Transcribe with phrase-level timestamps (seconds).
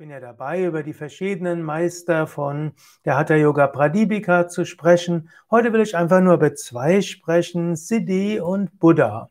[0.00, 2.72] bin ja dabei, über die verschiedenen Meister von
[3.04, 5.28] der Hatha Yoga Pradipika zu sprechen.
[5.50, 9.28] Heute will ich einfach nur über zwei sprechen, Siddhi und Buddha.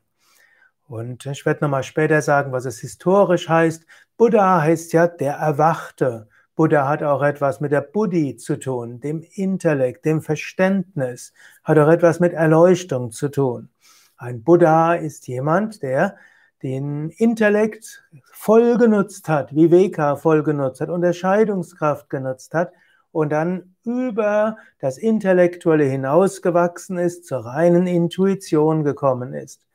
[0.88, 3.84] Und ich werde nochmal später sagen, was es historisch heißt.
[4.16, 6.28] Buddha heißt ja der Erwachte.
[6.56, 11.34] Buddha hat auch etwas mit der Buddhi zu tun, dem Intellekt, dem Verständnis,
[11.64, 13.70] hat auch etwas mit Erleuchtung zu tun.
[14.18, 16.16] Ein Buddha ist jemand, der
[16.64, 22.74] den Intellekt voll genutzt hat, Viveka voll genutzt hat, Unterscheidungskraft genutzt hat
[23.12, 29.66] und dann über das Intellektuelle hinausgewachsen ist, zur reinen Intuition gekommen ist.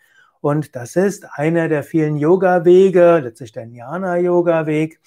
[0.41, 5.01] Und das ist einer der vielen Yoga-Wege, letztlich der Jnana-Yoga-Weg,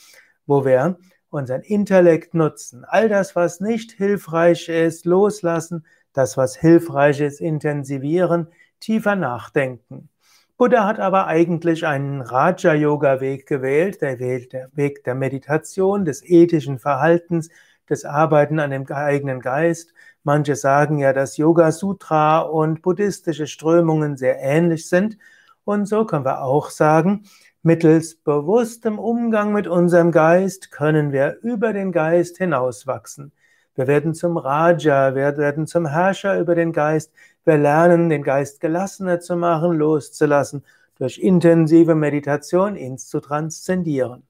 [0.47, 0.97] wo wir
[1.29, 2.85] unseren Intellekt nutzen.
[2.85, 8.47] All das, was nicht hilfreich ist, loslassen, das, was hilfreich ist, intensivieren,
[8.79, 10.09] tiefer nachdenken.
[10.57, 17.49] Buddha hat aber eigentlich einen Raja-Yoga-Weg gewählt, der Weg der Meditation, des ethischen Verhaltens,
[17.87, 19.93] des Arbeiten an dem eigenen Geist.
[20.23, 25.19] Manche sagen ja, dass Yoga Sutra und buddhistische Strömungen sehr ähnlich sind.
[25.63, 27.25] Und so können wir auch sagen,
[27.61, 33.31] mittels bewusstem Umgang mit unserem Geist können wir über den Geist hinauswachsen.
[33.77, 37.13] Wir werden zum Raja, wir werden zum Herrscher über den Geist.
[37.45, 40.65] Wir lernen, den Geist gelassener zu machen, loszulassen,
[40.97, 44.23] durch intensive Meditation ihn zu transzendieren.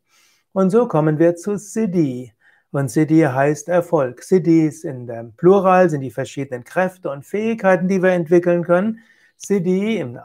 [0.51, 2.33] Und so kommen wir zu Siddhi.
[2.71, 4.21] Und Siddhi heißt Erfolg.
[4.21, 8.99] Siddhis in dem Plural sind die verschiedenen Kräfte und Fähigkeiten, die wir entwickeln können.
[9.37, 10.19] Siddhi im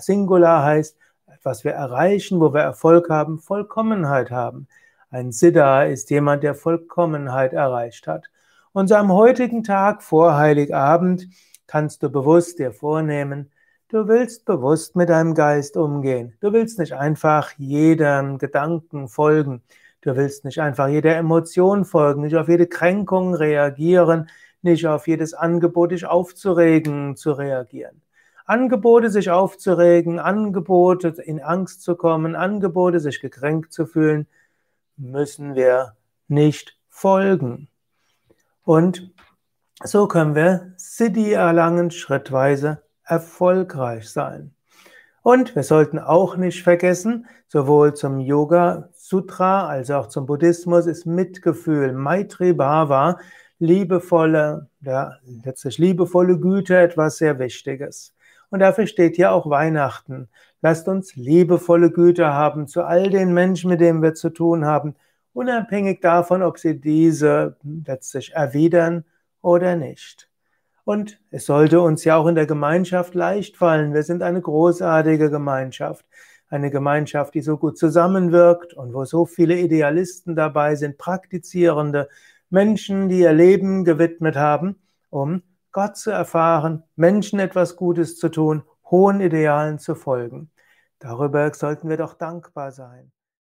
[0.00, 0.96] Singular heißt,
[1.42, 4.68] was wir erreichen, wo wir Erfolg haben, Vollkommenheit haben.
[5.16, 8.26] Ein Siddha ist jemand, der Vollkommenheit erreicht hat.
[8.72, 11.26] Und so am heutigen Tag vor Heiligabend
[11.66, 13.50] kannst du bewusst dir vornehmen,
[13.88, 16.34] du willst bewusst mit deinem Geist umgehen.
[16.40, 19.62] Du willst nicht einfach jedem Gedanken folgen.
[20.02, 24.28] Du willst nicht einfach jeder Emotion folgen, nicht auf jede Kränkung reagieren,
[24.60, 28.02] nicht auf jedes Angebot, dich aufzuregen, zu reagieren.
[28.44, 34.26] Angebote, sich aufzuregen, Angebote, in Angst zu kommen, Angebote, sich gekränkt zu fühlen,
[34.96, 35.96] müssen wir
[36.28, 37.68] nicht folgen.
[38.62, 39.12] Und
[39.82, 44.54] so können wir Siddhi erlangen, schrittweise erfolgreich sein.
[45.22, 51.04] Und wir sollten auch nicht vergessen, sowohl zum Yoga Sutra als auch zum Buddhismus ist
[51.04, 53.18] Mitgefühl, Maitri Bhava,
[53.58, 55.12] liebevolle, ja,
[55.44, 58.15] letztlich liebevolle Güte etwas sehr Wichtiges.
[58.50, 60.28] Und dafür steht hier auch Weihnachten.
[60.62, 64.94] Lasst uns liebevolle Güte haben zu all den Menschen, mit denen wir zu tun haben,
[65.32, 69.04] unabhängig davon, ob sie diese letztlich erwidern
[69.42, 70.28] oder nicht.
[70.84, 73.92] Und es sollte uns ja auch in der Gemeinschaft leicht fallen.
[73.92, 76.06] Wir sind eine großartige Gemeinschaft.
[76.48, 82.08] Eine Gemeinschaft, die so gut zusammenwirkt und wo so viele Idealisten dabei sind, praktizierende
[82.50, 84.76] Menschen, die ihr Leben gewidmet haben,
[85.10, 85.42] um
[85.76, 90.50] Gott zu erfahren, Menschen etwas Gutes zu tun, hohen Idealen zu folgen.
[91.00, 93.12] Darüber sollten wir doch dankbar sein.